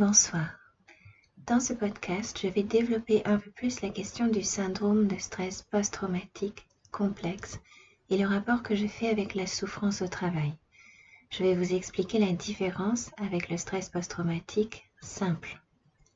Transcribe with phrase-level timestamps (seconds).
[0.00, 0.48] Bonsoir.
[1.46, 5.60] Dans ce podcast, je vais développer un peu plus la question du syndrome de stress
[5.60, 7.58] post-traumatique complexe
[8.08, 10.54] et le rapport que je fais avec la souffrance au travail.
[11.28, 15.60] Je vais vous expliquer la différence avec le stress post-traumatique simple,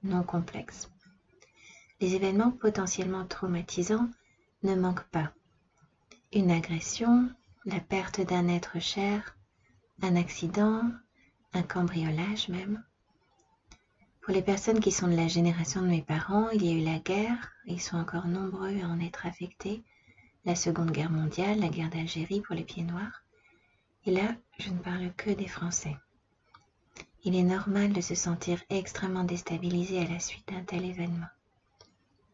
[0.02, 0.90] non complexe.
[2.00, 4.08] Les événements potentiellement traumatisants
[4.62, 5.30] ne manquent pas.
[6.32, 7.28] Une agression,
[7.66, 9.36] la perte d'un être cher,
[10.00, 10.90] un accident,
[11.52, 12.82] un cambriolage même,
[14.25, 16.82] pour les personnes qui sont de la génération de mes parents, il y a eu
[16.82, 19.82] la guerre, ils sont encore nombreux à en être affectés,
[20.46, 23.22] la Seconde Guerre mondiale, la guerre d'Algérie pour les pieds noirs.
[24.07, 25.95] Et là, je ne parle que des Français.
[27.25, 31.29] Il est normal de se sentir extrêmement déstabilisé à la suite d'un tel événement.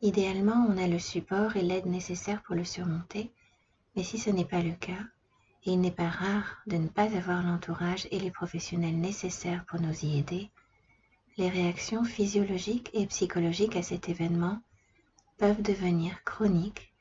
[0.00, 3.32] Idéalement, on a le support et l'aide nécessaire pour le surmonter,
[3.96, 5.02] mais si ce n'est pas le cas,
[5.64, 9.80] et il n'est pas rare de ne pas avoir l'entourage et les professionnels nécessaires pour
[9.80, 10.50] nous y aider,
[11.40, 14.60] les réactions physiologiques et psychologiques à cet événement
[15.38, 16.92] peuvent devenir chroniques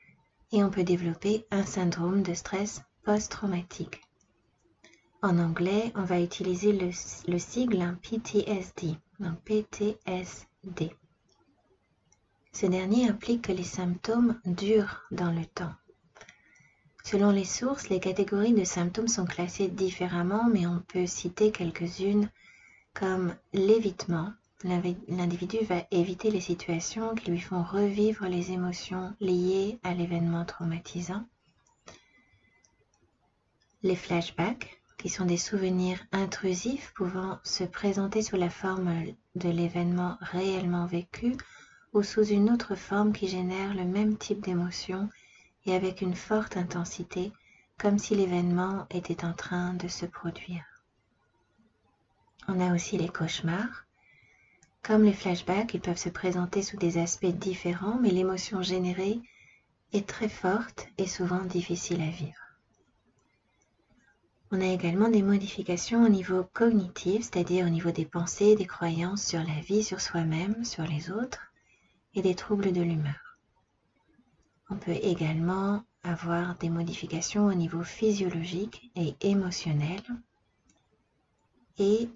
[0.53, 3.99] et on peut développer un syndrome de stress post-traumatique.
[5.21, 6.89] En anglais, on va utiliser le,
[7.37, 10.95] sigle PTSD, donc PTSD.
[12.53, 15.73] Ce dernier implique que les symptômes durent dans le temps.
[17.03, 22.29] Selon les sources, les catégories de symptômes sont classées différemment, mais on peut citer quelques-unes
[22.93, 24.33] comme l'évitement.
[24.63, 31.25] L'individu va éviter les situations qui lui font revivre les émotions liées à l'événement traumatisant.
[33.83, 40.17] Les flashbacks, qui sont des souvenirs intrusifs pouvant se présenter sous la forme de l'événement
[40.19, 41.37] réellement vécu
[41.93, 45.09] ou sous une autre forme qui génère le même type d'émotion
[45.65, 47.31] et avec une forte intensité,
[47.77, 50.65] comme si l'événement était en train de se produire.
[52.47, 53.85] On a aussi les cauchemars.
[54.81, 59.19] Comme les flashbacks, ils peuvent se présenter sous des aspects différents, mais l'émotion générée
[59.93, 62.49] est très forte et souvent difficile à vivre.
[64.51, 69.23] On a également des modifications au niveau cognitif, c'est-à-dire au niveau des pensées, des croyances
[69.23, 71.51] sur la vie, sur soi-même, sur les autres,
[72.15, 73.37] et des troubles de l'humeur.
[74.71, 80.01] On peut également avoir des modifications au niveau physiologique et émotionnel
[81.77, 82.09] et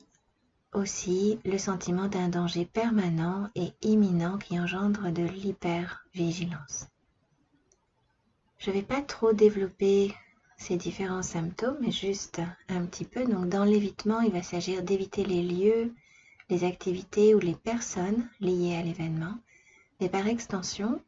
[0.73, 6.87] aussi le sentiment d'un danger permanent et imminent qui engendre de l'hypervigilance.
[8.57, 10.13] Je ne vais pas trop développer
[10.57, 13.25] ces différents symptômes, mais juste un petit peu.
[13.25, 15.93] Donc dans l'évitement, il va s'agir d'éviter les lieux,
[16.49, 19.35] les activités ou les personnes liées à l'événement.
[19.99, 21.01] Et par extension,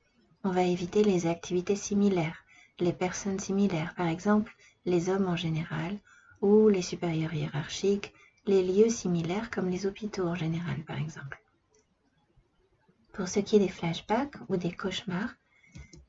[0.44, 2.44] on va éviter les activités similaires,
[2.80, 4.56] les personnes similaires, par exemple
[4.86, 5.98] les hommes en général,
[6.42, 8.14] ou les supérieurs hiérarchiques,
[8.48, 11.42] les lieux similaires comme les hôpitaux en général par exemple.
[13.14, 15.34] Pour ce qui est des flashbacks ou des cauchemars,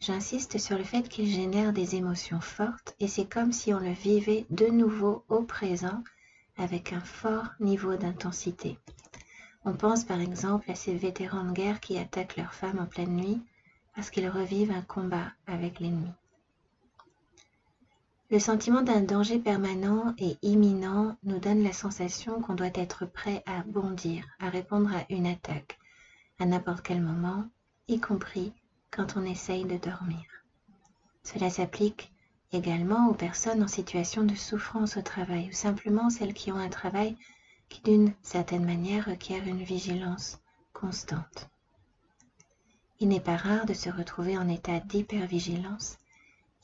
[0.00, 3.92] j'insiste sur le fait qu'ils génèrent des émotions fortes et c'est comme si on le
[3.92, 6.02] vivait de nouveau au présent
[6.56, 8.78] avec un fort niveau d'intensité.
[9.64, 13.16] On pense par exemple à ces vétérans de guerre qui attaquent leurs femmes en pleine
[13.16, 13.40] nuit
[13.94, 16.10] parce qu'ils revivent un combat avec l'ennemi.
[18.28, 23.44] Le sentiment d'un danger permanent et imminent nous donne la sensation qu'on doit être prêt
[23.46, 25.78] à bondir, à répondre à une attaque,
[26.40, 27.44] à n'importe quel moment,
[27.86, 28.52] y compris
[28.90, 30.24] quand on essaye de dormir.
[31.22, 32.12] Cela s'applique
[32.52, 36.68] également aux personnes en situation de souffrance au travail ou simplement celles qui ont un
[36.68, 37.16] travail
[37.68, 40.40] qui d'une certaine manière requiert une vigilance
[40.72, 41.48] constante.
[42.98, 45.98] Il n'est pas rare de se retrouver en état d'hypervigilance,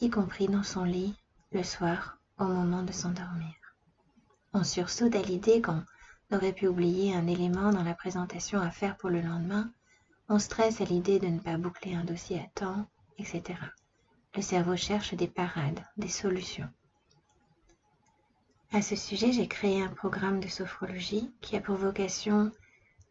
[0.01, 1.15] y compris dans son lit
[1.53, 3.55] le soir au moment de s'endormir.
[4.55, 5.83] On sursaute à l'idée qu'on
[6.33, 9.71] aurait pu oublier un élément dans la présentation à faire pour le lendemain,
[10.29, 12.87] on stresse à l'idée de ne pas boucler un dossier à temps,
[13.19, 13.43] etc.
[14.35, 16.69] Le cerveau cherche des parades, des solutions.
[18.73, 22.51] À ce sujet, j'ai créé un programme de sophrologie qui a pour vocation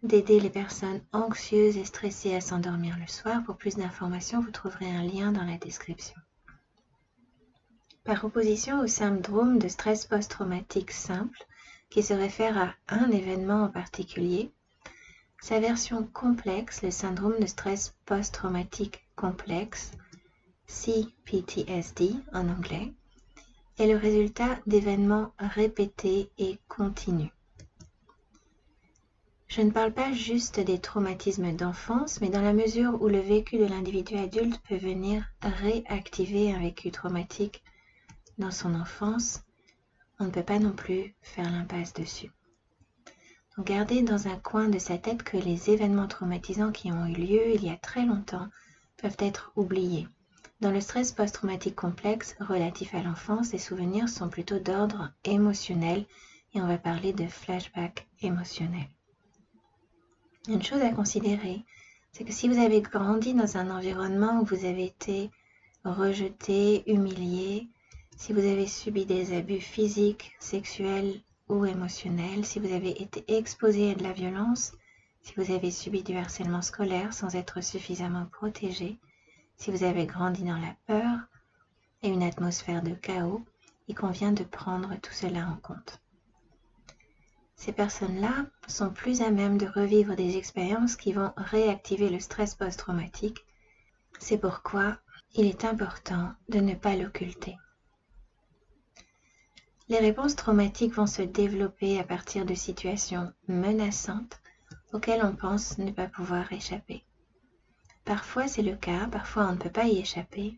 [0.02, 3.44] d'aider les personnes anxieuses et stressées à s'endormir le soir.
[3.44, 6.20] Pour plus d'informations, vous trouverez un lien dans la description.
[8.04, 11.38] Par opposition au syndrome de stress post-traumatique simple,
[11.92, 14.52] qui se réfère à un événement en particulier,
[15.40, 19.92] sa version complexe, le syndrome de stress post-traumatique complexe,
[20.66, 22.92] CPTSD en anglais,
[23.78, 27.32] est le résultat d'événements répétés et continus.
[29.48, 33.58] Je ne parle pas juste des traumatismes d'enfance, mais dans la mesure où le vécu
[33.58, 37.62] de l'individu adulte peut venir réactiver un vécu traumatique
[38.42, 39.42] dans son enfance,
[40.20, 42.32] on ne peut pas non plus faire l'impasse dessus.
[43.56, 47.14] Donc gardez dans un coin de sa tête que les événements traumatisants qui ont eu
[47.14, 48.48] lieu il y a très longtemps
[48.98, 50.08] peuvent être oubliés.
[50.60, 56.06] Dans le stress post-traumatique complexe relatif à l'enfance, les souvenirs sont plutôt d'ordre émotionnel
[56.54, 58.88] et on va parler de flashback émotionnel.
[60.48, 61.64] Une chose à considérer,
[62.12, 65.32] c'est que si vous avez grandi dans un environnement où vous avez été
[65.84, 67.70] rejeté, humilié,
[68.16, 73.92] si vous avez subi des abus physiques, sexuels ou émotionnels, si vous avez été exposé
[73.92, 74.74] à de la violence,
[75.24, 78.98] si vous avez subi du harcèlement scolaire sans être suffisamment protégé,
[79.58, 81.20] si vous avez grandi dans la peur
[82.04, 83.46] et une atmosphère de chaos,
[83.88, 86.02] il convient de prendre tout cela en compte.
[87.56, 92.56] Ces personnes-là sont plus à même de revivre des expériences qui vont réactiver le stress
[92.56, 93.46] post-traumatique.
[94.18, 94.98] C'est pourquoi
[95.36, 97.58] il est important de ne pas l'occulter.
[99.92, 104.40] Les réponses traumatiques vont se développer à partir de situations menaçantes
[104.94, 107.04] auxquelles on pense ne pas pouvoir échapper.
[108.06, 110.58] Parfois c'est le cas, parfois on ne peut pas y échapper,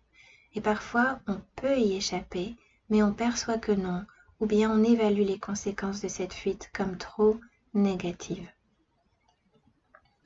[0.54, 2.56] et parfois on peut y échapper,
[2.92, 4.06] mais on perçoit que non,
[4.40, 7.40] ou bien on évalue les conséquences de cette fuite comme trop
[7.74, 8.52] négatives.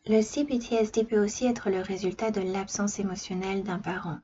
[0.05, 4.19] Le CPTSD peut aussi être le résultat de l'absence émotionnelle d'un parent,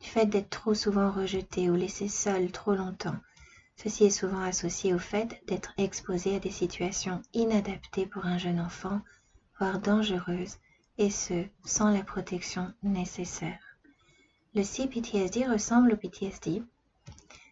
[0.00, 3.14] du fait d'être trop souvent rejeté ou laissé seul trop longtemps,
[3.76, 8.58] Ceci est souvent associé au fait d'être exposé à des situations inadaptées pour un jeune
[8.58, 9.00] enfant,
[9.58, 10.56] voire dangereuses,
[10.98, 13.60] et ce, sans la protection nécessaire.
[14.54, 16.62] Le CPTSD ressemble au PTSD.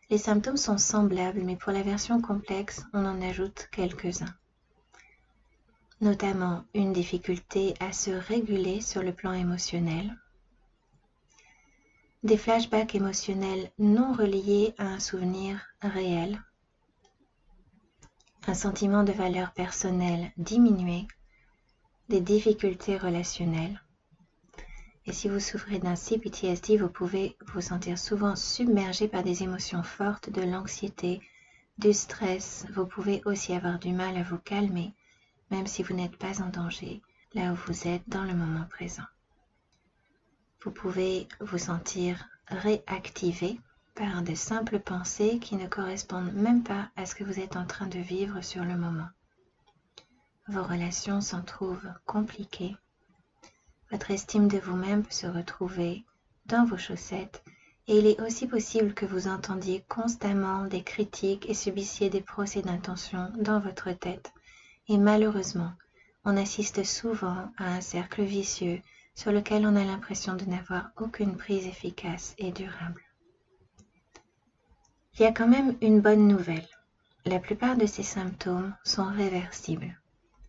[0.09, 4.35] Les symptômes sont semblables, mais pour la version complexe, on en ajoute quelques-uns.
[6.01, 10.17] Notamment une difficulté à se réguler sur le plan émotionnel,
[12.25, 16.43] des flashbacks émotionnels non reliés à un souvenir réel,
[18.47, 21.07] un sentiment de valeur personnelle diminué,
[22.09, 23.79] des difficultés relationnelles.
[25.05, 29.83] Et si vous souffrez d'un CPTSD, vous pouvez vous sentir souvent submergé par des émotions
[29.83, 31.21] fortes, de l'anxiété,
[31.77, 32.65] du stress.
[32.75, 34.95] Vous pouvez aussi avoir du mal à vous calmer,
[35.51, 37.03] même si vous n'êtes pas en danger,
[37.35, 39.05] là où vous êtes dans le moment présent
[40.65, 43.61] vous pouvez vous sentir réactivé
[43.95, 47.67] par de simples pensées qui ne correspondent même pas à ce que vous êtes en
[47.67, 49.09] train de vivre sur le moment.
[50.49, 52.77] Vos relations s'en trouvent compliquées.
[53.91, 56.03] Votre estime de vous-même peut se retrouver
[56.47, 57.45] dans vos chaussettes
[57.87, 62.63] et il est aussi possible que vous entendiez constamment des critiques et subissiez des procès
[62.63, 64.33] d'intention dans votre tête.
[64.89, 65.73] Et malheureusement,
[66.25, 68.81] on assiste souvent à un cercle vicieux
[69.15, 73.03] sur lequel on a l'impression de n'avoir aucune prise efficace et durable.
[75.15, 76.67] Il y a quand même une bonne nouvelle.
[77.25, 79.99] La plupart de ces symptômes sont réversibles.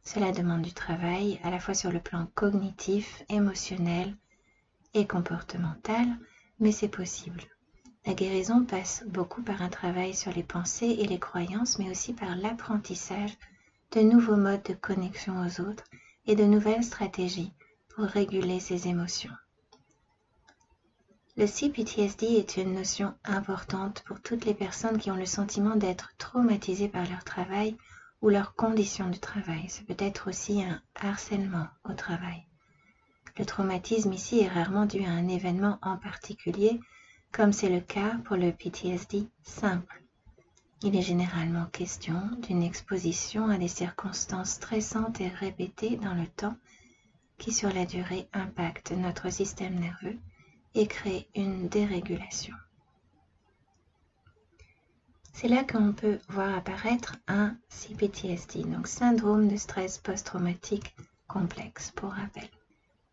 [0.04, 4.16] Cela demande du travail à la fois sur le plan cognitif, émotionnel
[4.94, 6.08] et comportemental,
[6.60, 7.42] mais c'est possible.
[8.06, 12.14] La guérison passe beaucoup par un travail sur les pensées et les croyances, mais aussi
[12.14, 13.38] par l'apprentissage
[13.92, 15.84] de nouveaux modes de connexion aux autres
[16.28, 17.54] et de nouvelles stratégies
[17.96, 19.32] pour réguler ses émotions.
[21.38, 26.12] Le CPTSD est une notion importante pour toutes les personnes qui ont le sentiment d'être
[26.18, 27.76] traumatisées par leur travail
[28.22, 29.70] ou leurs conditions de travail.
[29.70, 32.46] Ce peut être aussi un harcèlement au travail.
[33.38, 36.80] Le traumatisme ici est rarement dû à un événement en particulier,
[37.32, 40.02] comme c'est le cas pour le PTSD simple.
[40.84, 46.56] Il est généralement question d'une exposition à des circonstances stressantes et répétées dans le temps
[47.38, 50.18] qui sur la durée impacte notre système nerveux
[50.74, 52.56] et crée une dérégulation.
[55.34, 60.96] C'est là qu'on peut voir apparaître un CPTSD, donc syndrome de stress post-traumatique
[61.28, 62.48] complexe, pour rappel.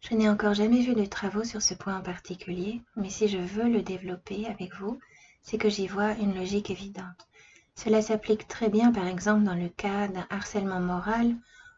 [0.01, 3.39] Je n'ai encore jamais vu de travaux sur ce point en particulier, mais si je
[3.39, 5.01] veux le développer avec vous,
[5.43, 7.29] c'est que j'y vois une logique évidente.
[7.75, 11.35] Cela s'applique très bien par exemple dans le cas d'un harcèlement moral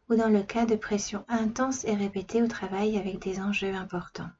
[0.08, 4.30] ou dans le cas de pression intense et répétée au travail avec des enjeux importants.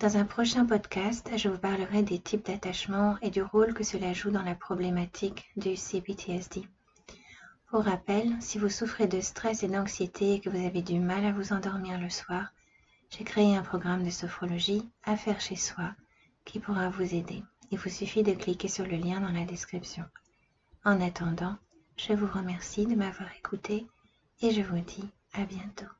[0.00, 4.14] Dans un prochain podcast, je vous parlerai des types d'attachement et du rôle que cela
[4.14, 6.66] joue dans la problématique du CPTSD.
[7.68, 11.24] Pour rappel, si vous souffrez de stress et d'anxiété et que vous avez du mal
[11.24, 12.52] à vous endormir le soir,
[13.10, 15.94] j'ai créé un programme de sophrologie à faire chez soi
[16.44, 17.42] qui pourra vous aider.
[17.70, 20.04] Il vous suffit de cliquer sur le lien dans la description.
[20.84, 21.56] En attendant,
[22.06, 23.86] je vous remercie de m'avoir écouté
[24.40, 25.04] et je vous dis
[25.34, 25.99] à bientôt.